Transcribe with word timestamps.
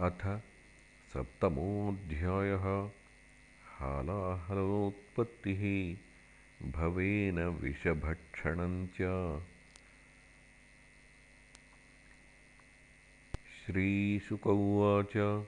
अथ 0.00 0.42
सप्तमोऽध्यायः। 1.12 2.90
हालाहलोत्पत्तिः 3.76 5.62
भवेन 6.70 7.38
विषभक्षणम् 7.38 8.86
च 9.00 9.42
श्रीशुक 13.56 14.46
उवाच 14.46 15.46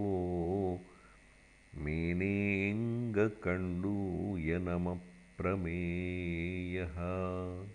मेनेऽङ्गकण्डूयनमप्रमेयः 5.42 7.68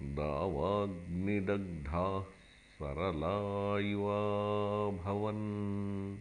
दावाग्निदग्धाः 0.00 2.35
सरला 2.82 3.78
इवाभवन् 3.78 6.16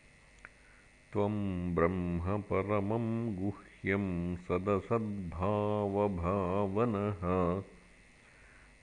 त्वं 1.16 1.36
ब्रह्म 1.74 2.34
परमं 2.48 3.04
गुह्यं 3.36 4.02
सदसद्भावभावनः 4.36 7.22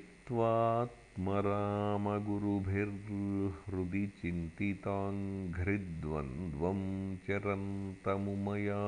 त्वात्मरामगुरुभिर्हृदि 1.16 4.04
चिन्तिताङ्घ्रिद्वन्द्वं 4.20 6.80
चरन्तमुमया 7.26 8.78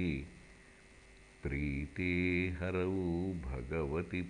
प्रीते 1.43 2.13
हरौ 2.60 3.34
भगवति 3.34 4.21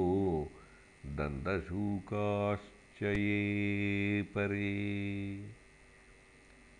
दन्तशूकाश्च 1.05 3.03
ये 3.03 4.21
परे। 4.21 5.49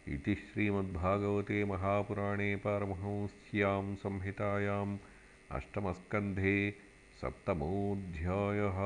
इति 0.07 0.35
श्रीमद्भागवते 0.35 1.65
महापुराणे 1.65 2.55
पारमहंस्यां 2.55 3.95
संहितायाम् 3.95 4.97
अष्टमस्कन्धे 5.51 6.86
सप्तमोऽध्यायः। 7.21 8.77